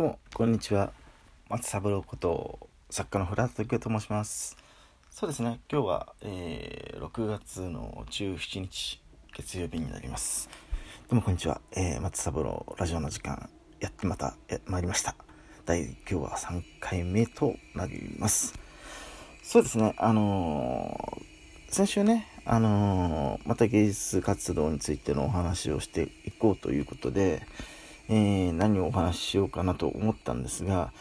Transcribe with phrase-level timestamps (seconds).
[0.00, 0.94] どうも、こんにちは。
[1.50, 4.56] 松三郎こと作家の古畑と申します。
[5.10, 9.02] そうですね、今日は、えー、6月の17日、
[9.36, 10.48] 月曜日になります。
[11.10, 11.60] どうもこんにちは。
[11.72, 15.14] えー、松三郎ラジオの時間、やってまた、や参りました。
[15.66, 18.54] 第、今日は3回目となります。
[19.42, 27.42] そうですね、あのー、先週ね、あのー、また芸術活動についてのお話をしていこうということで、
[28.12, 30.92] えー、何をお話ししようかなと思ったんですが、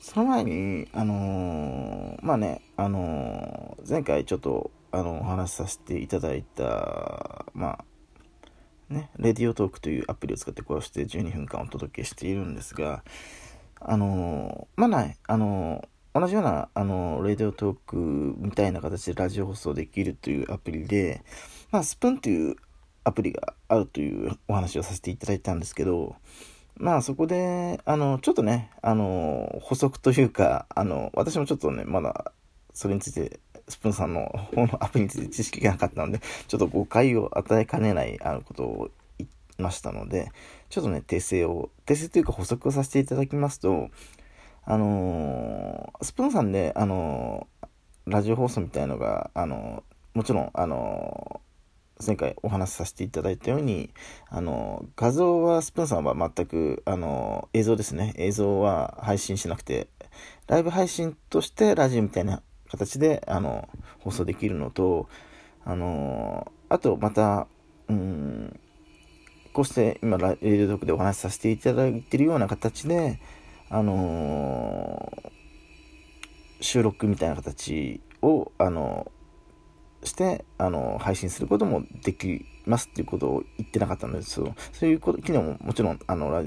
[0.00, 7.78] その前に、あのー、まあね、あのー、前回ちょっと、あの、お話しさせていただいた、ま
[8.90, 13.02] あ、ね、レディオトークというアプリを使ってこうして12分間お届けしているんですが、
[13.80, 17.96] あのまあね、あの同じような、あのレディオトーク
[18.38, 21.22] みたいな形でラジオ放送できるというアプリで、
[21.70, 22.56] まあ、スプーンという
[23.04, 26.16] アプリがあるというお話をさせていただいたんですけど、
[26.78, 32.32] まあそこで、あの、ちょっとね、あの、補足というか、あの、私もちょっとね、まだ、
[32.72, 40.30] それについて、スプーンさんの方のアプリについて知識がなかったので、ちょっと誤解を与えかねないあのことを言いましたので、
[40.70, 43.90] ちょっとね、訂正を、訂正というか補足をさせていただきますと、
[44.64, 47.48] あのスプーンさんで、あの
[48.06, 49.82] ラジオ放送みたいのが、あの
[50.14, 51.40] もちろん、あの
[52.04, 53.90] 前回お話しさせていただいたように、
[54.28, 58.14] あの、画像はスプーンさんは全く、あの、映像ですね。
[58.16, 59.88] 映像は配信しなくて、
[60.46, 63.68] ライブ配信としてラジオみたいな形で、あの、
[64.00, 65.08] 放送できるのと、
[65.64, 67.46] あの、あとまた、
[67.88, 68.60] うん、
[69.52, 73.20] こうして今、レディオトークでお話しさせていただいているような形で、
[73.70, 75.12] あの
[76.60, 79.10] 収録みたいな形を、あの
[80.04, 86.44] してあの配信することもできますっていうことを言ってなかったのですそういうこと機能ももちろんあの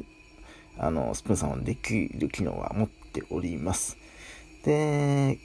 [0.77, 3.97] あのスプーンさんはできる機能は持っております。
[4.63, 5.39] で、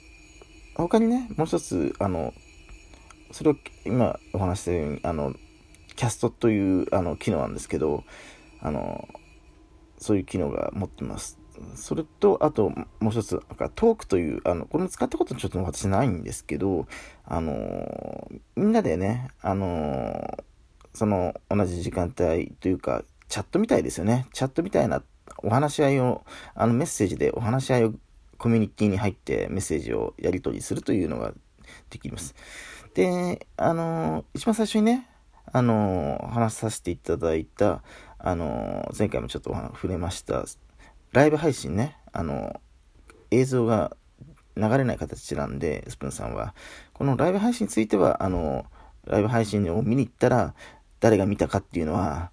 [0.75, 2.33] 他にね、もう一つ、あの、
[3.31, 5.33] それを今お話したように、あの、
[5.95, 8.03] キャストというあの機能なんですけど、
[8.61, 9.07] あの、
[9.97, 11.39] そういう機能が持ってます。
[11.75, 12.69] それと、あと、
[12.99, 13.41] もう一つ、
[13.75, 16.87] トークという、あの、これも使ったことちょっと私ないんですけど、
[17.25, 20.43] あの、みんなでね、あの、
[20.93, 24.27] その、同じ時間帯というか、チャットみたいですよね。
[24.33, 25.01] チャットみたいな
[25.37, 27.93] お話し合いを、あの、メッセージでお話し合いを、
[28.37, 31.33] コミュニティに入ってメッセージをやり取りするというのが
[31.89, 32.35] できます。
[32.93, 35.09] で、あの、一番最初にね、
[35.51, 37.81] あの、話させていただいた、
[38.19, 40.45] あの、前回もちょっと触れました、
[41.11, 42.61] ライブ配信ね、あの、
[43.31, 43.95] 映像が
[44.55, 46.53] 流れない形なんで、スプーンさんは。
[46.93, 48.65] このライブ配信については、あの、
[49.05, 50.53] ライブ配信を見に行ったら、
[50.99, 52.31] 誰が見たかっていうのは、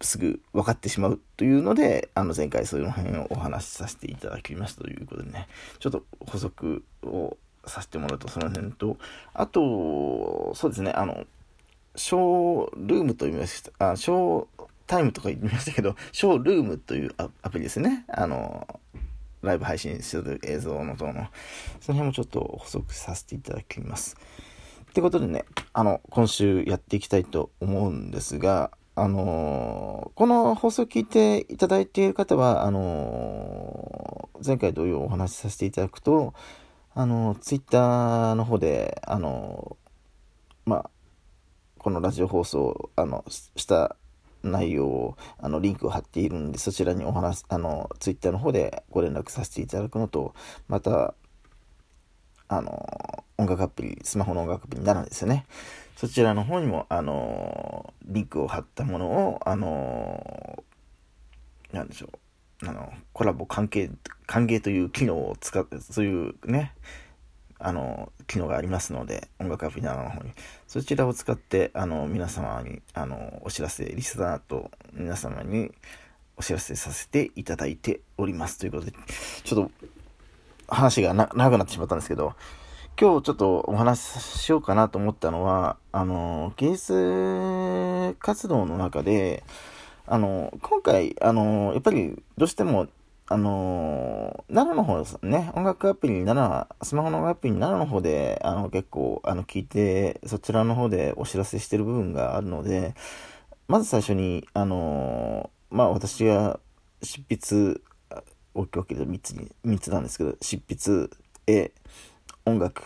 [0.00, 8.96] すぐ分かってしまうというので、あの前回その辺をお話しさせていただきましたということでね、ちょっと補足をさせてもらうとその辺と、
[9.32, 11.24] あと、そうですね、あの、
[11.96, 18.04] ショールームと言いました、あ、ショータイムとか言いましたけど、 ショールームというアプリですね。
[18.08, 18.66] あの、
[19.42, 21.26] ライブ配信する映像の等の、
[21.80, 24.16] その辺もちょっと補足させていただきます。
[24.90, 36.34] ってことでね、あの、今週やっていきたいと思うんですが、あのー、この放送を聞いていただいている方は、あのー、前回同様お話しさせていただくと、
[36.94, 39.78] あのー、ツイッターの方で、あの
[40.66, 40.90] まあ、
[41.82, 43.96] このラジオ放送、あの、した
[44.44, 50.32] 内容を、あの、リンクを貼っているんで、そちらにお話、あの、ツイッターの方でご連絡させていただくのと、
[50.68, 51.14] また、
[52.46, 55.44] あの、音楽アプリ、スマホの音楽アプリになるんですよね。
[55.96, 60.62] そちらの方にも、あの、リンクを貼ったものを、あの、
[61.72, 62.10] なんでしょ
[62.62, 63.90] う、あの、コラボ関係、
[64.26, 66.74] 歓迎という機能を使って、そういうね、
[67.64, 70.32] あの、機能がありますので、音楽アプリ7の方に。
[70.66, 75.70] そちらを使って、あの、皆様に、あの、お知らせ、リスナーと皆様に
[76.36, 78.58] お知らせさせていただいております。
[78.58, 78.92] ということで、
[79.44, 79.70] ちょっと、
[80.68, 82.34] 話が長くなってしまったんですけど、
[83.00, 89.44] 今日ちょっとお話ししようかなと思ったのは、あの、芸術活動の中で、
[90.06, 92.88] あの、今回、あの、やっぱりどうしても
[93.28, 102.94] あのー、奈良の方ですね、音楽アプリ奈良、スマホの音楽アプリ奈良の方で、あの、結構、あの、聞いて、そちらの方でお知らせしてる部分があるので、
[103.68, 106.60] まず最初に、あのー、まあ、私が
[107.02, 107.80] 執筆、
[108.54, 111.08] 大きいわけで3つに、3つなんですけど、執筆、
[111.46, 111.72] 絵、
[112.44, 112.82] 音楽。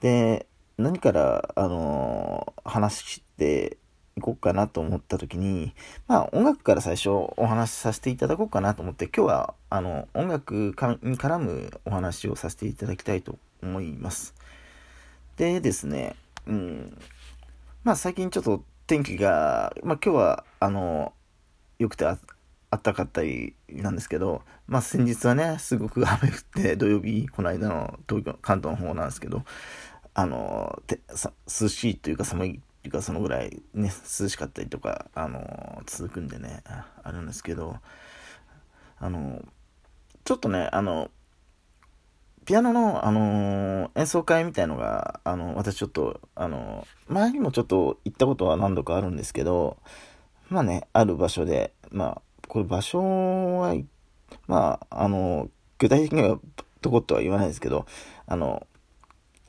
[0.00, 0.46] で、
[0.76, 3.78] 何から、あのー、話して
[4.18, 5.74] いこうかなと思った時に、
[6.06, 10.74] まあ音楽から最初お話しさせていただこうかなと思って、今日はあの音楽に
[11.16, 14.34] 絡むお話をさせていただきたいと思います。
[15.36, 16.16] でですね、
[16.46, 16.98] うん、
[17.84, 21.12] まあ最近ちょっと天気が、まあ今日はあの、
[21.78, 22.18] 良くてあ
[22.76, 29.44] ったかったりなんですけど、まあ先日はね、すごく雨降って土曜日、この間の東京、関東の方なんですけど、
[30.14, 36.62] あの、てさ涼しいというか寒いてかそのぐらいね、涼しかったりとか、あの、続くんでね、
[37.02, 37.76] あるんですけど、
[38.98, 39.44] あの、
[40.24, 41.10] ちょっとね、あの、
[42.46, 49.76] ピアノの、あの演奏会みたいのが、あの、私ちょっと、あの前にもちょっと行ったことは何度かあるんですけど、
[50.48, 53.00] まあね、ある場所で、まあ、これ場所
[53.58, 53.74] は、
[54.46, 56.38] まあ、あの具体的には
[56.80, 57.84] どことは言わないですけど、
[58.26, 58.66] あの、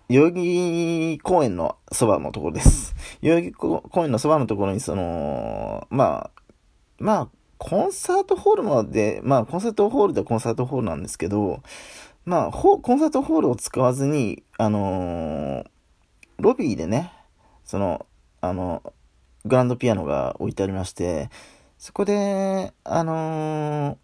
[0.10, 2.96] 代々木公園のそばのところです。
[3.22, 6.42] 代々木公園のそばのところに、その、まあ、
[6.98, 7.30] まあ、
[7.60, 11.62] コンサートホールまで、まあ、コンサートホールではコンサートホールなんですけど、
[12.26, 15.66] まあ、コンサートホールを使わずに、あのー、
[16.40, 17.14] ロビーでね、
[17.64, 18.08] その、
[18.42, 18.82] あの、
[19.46, 21.30] グランドピアノが置いてありまして、
[21.78, 23.98] そこで、あのー、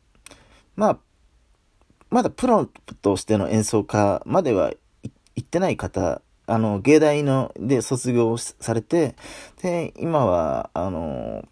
[0.76, 0.98] まあ、
[2.12, 2.70] まだプロ
[3.02, 4.72] としての演奏家までは
[5.36, 9.16] 行ってない方、あの、芸大の、で卒業されて、
[9.62, 11.48] で、今は、あの、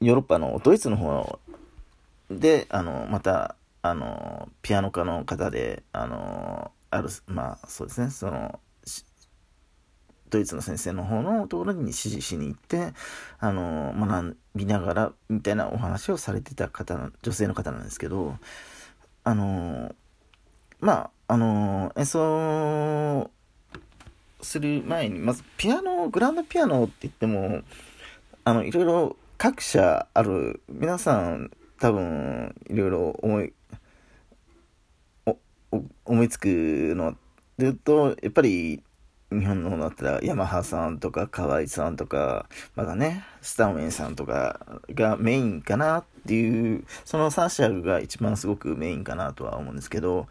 [0.00, 1.38] ヨーロッパのドイツの方
[2.30, 8.60] で、あの、また、あの、ピアノ家の方で、あの、ある、まあ、そうですね、その、
[10.30, 12.92] ドイツの先生の方のところに指示しに行って、
[13.40, 18.36] あの、学びながら、みたいなお話をされてた方、女性の方なんですけど、
[19.24, 19.94] あの、
[20.80, 23.30] まあ、あの演奏
[24.42, 27.62] する前に、まずピアノ、グランドピアノって言っても、
[28.44, 33.52] あの、いろいろ各社ある、皆さん多分、いろいろ思い、
[36.04, 36.46] 思いつく
[36.96, 37.16] ので
[37.58, 38.82] 言うと、やっぱり、
[39.32, 50.26] 日本の方だったら、ヤマハさんとか、河合さんとか、まだね、スターメンさんとかがメインかなっていう、その3社が一番すごくメインかなとは思うんですけど、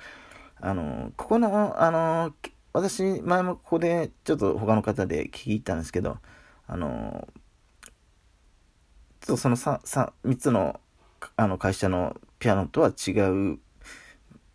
[0.62, 2.34] あの、ここの、あの、
[2.74, 6.18] 私、前もここでちょっと他の方で聞いたんですけど、
[6.68, 7.28] あの、
[9.22, 10.80] ちょっとその 3, 3, 3つの
[11.36, 13.60] あの会社のピアノとは違う、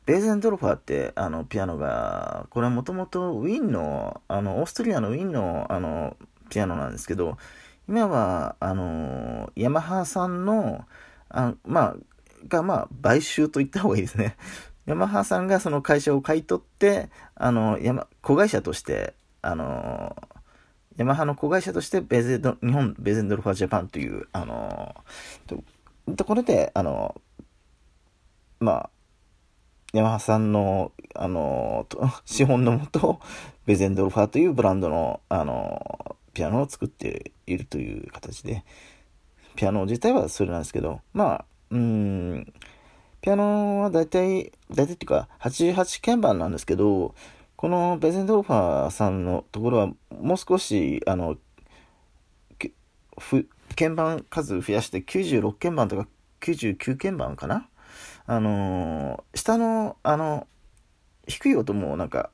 [0.07, 6.17] ベーゼンドロファーってあのピアノが、これはもともとウィンの、あの、オーストリアのウィンのあの
[6.51, 7.37] ピアノなんですけど、
[7.89, 10.87] 今は、あの、ヤマハさんの、
[11.29, 11.97] あまあ、
[12.49, 14.37] が、まあ、買収と言った方がいいですね。
[14.87, 20.15] ヤマハさんがその会社を買い取って、あの、ヤマ、子会社として、あの、
[20.97, 24.95] ヤマハの子会社としてベゼド、日本ベゼンドルファージャパンという、あの、
[25.47, 25.63] と
[26.17, 27.21] ところで、あの、
[28.61, 28.91] まあ、
[29.93, 31.87] ヤマハさんの、あの、
[32.25, 33.21] 資本のもと、
[33.67, 38.65] ベゼンドルファーというブランドの、あの、ピアノを作っているという形で、
[39.57, 42.53] ピアノ自体はそれなんですけど、まあ、うん、
[43.25, 47.15] ピアノは大体、大体っていうか、88鍵盤なんですけど、
[47.57, 49.87] このベゼンドルファーさんのところは、
[50.21, 51.39] もう少し、あの、
[53.77, 56.07] 鍵盤数増やして96鍵盤とか
[56.43, 57.67] 99鍵盤かな？
[58.27, 60.47] あのー、下の、あの、
[61.27, 62.29] 低い音もなんか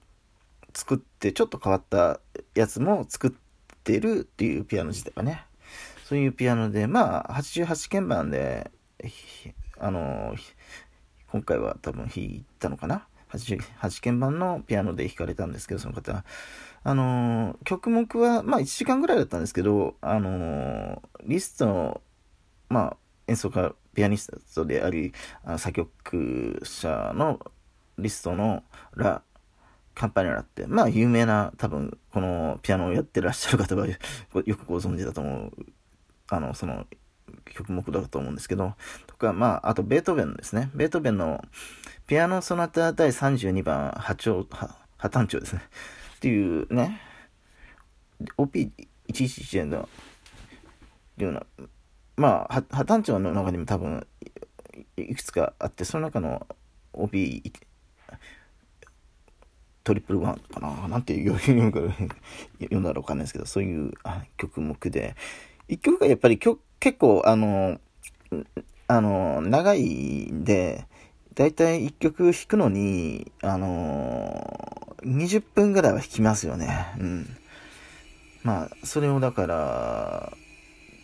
[0.74, 2.18] 作って、ちょっと変わった
[2.56, 3.30] やつも作っ
[3.84, 5.46] てるっていうピアノ自体はね。
[6.04, 8.72] そういうピアノで、まあ、88鍵盤で、
[9.82, 10.34] あの、
[11.32, 16.24] 今回は多分弾いたのかな？8, 8鍵盤のピアノで弾かれたんですけど、その方は。
[16.82, 22.00] あの曲目は、まあ1時間ぐらいだったんですけど、あのリストの、
[22.68, 22.96] まあ
[23.28, 25.12] 演奏家、ピアニストであり、
[25.44, 27.38] あ作曲者の
[27.98, 28.64] リストの
[28.96, 29.22] ラ・
[29.94, 33.96] カンパネラって、まあ有名な多分このピアノをやってらっしゃる方はよ
[34.56, 35.52] くご存知だと思う。
[36.30, 36.86] あの、その
[37.44, 38.74] 曲目だと思うんですけど、
[39.06, 40.70] とか、まあ、あとベートーベンですね。
[40.74, 41.42] ベートーベンの
[42.06, 44.46] ピアノソナタ第32番破調、
[44.96, 45.62] 破単調ですね。
[46.16, 47.00] っていうね、
[48.36, 49.88] OP111 の
[51.16, 51.42] ような、
[52.16, 54.06] まあ、破単調の中にも多分、
[54.96, 56.46] いくつかあって、その中の
[56.92, 57.52] OP、
[59.82, 63.92] トリプルワンかななんていう読んだらわかんないですけど、そういう
[64.36, 65.16] 曲目で、
[65.68, 67.78] 一曲がやっぱり曲結構、あの、
[68.88, 69.84] あの、長い
[70.30, 70.86] んで、
[71.34, 76.86] だいたい一曲弾くのに、あの20分ぐらいは弾きますよね。
[76.98, 77.36] うん。
[78.42, 80.32] まあそれをだから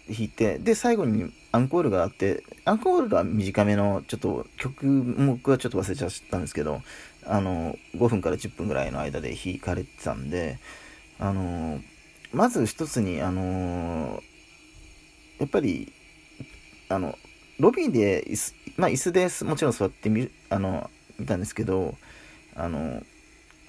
[0.08, 6.80] 弾いてで最後にアンコールがあってアンコールが短めのちょっと曲目はちょっと忘れちゃったんですけど
[7.26, 10.58] あの5分から10分ぐらいの間で弾かれてたんで
[11.18, 11.80] あの
[12.32, 14.22] まず一つにあの
[15.38, 15.92] やっぱり
[16.88, 17.16] あの
[17.58, 21.94] ロビーで椅子,、まあ、椅子ですもちろん座ってみるあの見たんですけど
[22.54, 23.02] あの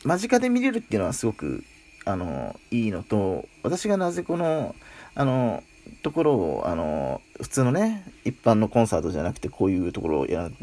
[0.06, 1.64] 間近で見れるっていうのはすごく
[2.06, 4.76] あのいいのと私がなぜこの
[5.16, 5.64] あの
[6.04, 10.56] ところをあの普通のね一般のコンサートじゃなくてこういうところをやる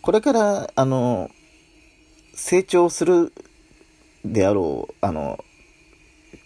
[0.00, 1.30] これからあの
[2.34, 3.32] 成長する
[4.24, 5.44] であろうあの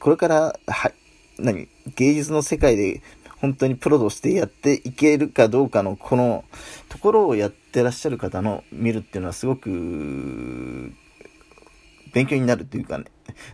[0.01, 0.93] これからは
[1.39, 3.03] 何芸術の世界で
[3.41, 6.45] 本当にプロとしてやっていけるかどうかのこの
[6.89, 10.93] ところをやってらっしゃる方の見るっていうのはすごく
[12.13, 13.05] 勉強になるというかね、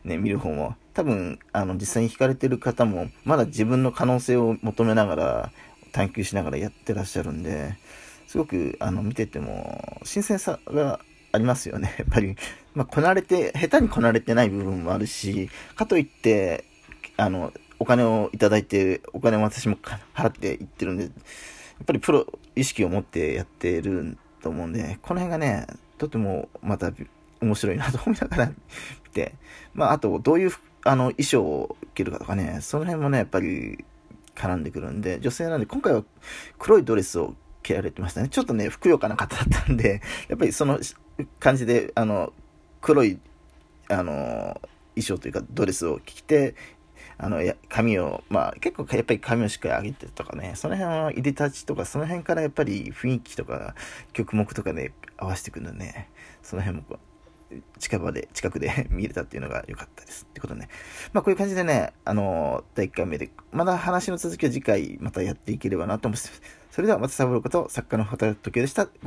[0.05, 0.77] ね見る方も。
[0.95, 5.53] 多分、あの、実際に弾かれてる方も、まだ自分の可能性を求めながら、
[5.93, 7.77] 探求しながらやってらっしゃるんで、
[8.27, 11.01] すごく、あの、見てても、新鮮さが
[11.33, 11.95] ありますよね。
[11.99, 12.37] やっぱり、
[12.75, 16.65] まあ、こなれて、下手にこなれてない部分もあるし、かといって、
[17.17, 19.77] あの、お金をいただいて、お金を私も
[20.15, 21.13] 払っていってるんで、やっ
[21.87, 25.67] ぱりプロ意識を持ってやってると思うんで、この辺がね、
[25.99, 26.93] とてもまた
[27.41, 28.55] 面白いなと思いながら見
[29.13, 29.35] て、
[29.75, 30.51] まあ、あと、どういう、
[30.85, 33.85] あの、衣装を着るかとかね、その辺もね、やっぱり
[34.35, 36.05] 絡んでくるんで、女性なんで、今回は
[36.59, 38.29] 黒いドレスを着られてましたね。
[38.29, 40.79] ちょっとね、ふくよかな方だったんで、やっぱりその
[41.41, 42.33] 感じで、あの、
[42.81, 43.19] 黒い、
[43.89, 44.61] あの、
[44.95, 46.55] 衣装というかドレスを着て、
[47.19, 53.75] あの、髪を、まあ結構やっぱり髪をしっかり上げてとかね、その辺はいでたちとか、その辺からやっぱり雰囲気とか
[54.13, 56.11] 曲目とかで合わせてくるんでね、
[56.43, 56.99] その辺も
[57.79, 60.27] 近場で、近くで 見れたっていうのが良かったです。
[60.29, 60.69] ってことね。
[61.13, 66.43] まあこういう感じでね、あの、第1回目で、まだ話の続きは次回またやっていければなと思います。
[66.71, 68.89] それでは、松三郎こと作家の畑時でした。